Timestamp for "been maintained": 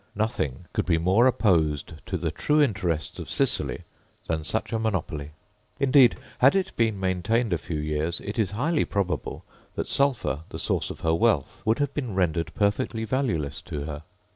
6.75-7.53